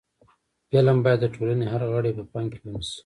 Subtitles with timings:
[0.69, 2.97] فلم باید د ټولنې هر غړی په پام کې ونیسي